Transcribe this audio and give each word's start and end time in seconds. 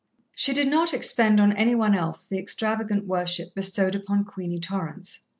She 0.35 0.51
did 0.51 0.67
not 0.67 0.95
expend 0.95 1.39
on 1.39 1.53
any 1.55 1.75
one 1.75 1.93
else 1.93 2.25
the 2.25 2.39
extravagant 2.39 3.05
worship 3.05 3.53
bestowed 3.53 3.93
upon 3.93 4.25
Queenie 4.25 4.59
Torrance. 4.59 5.19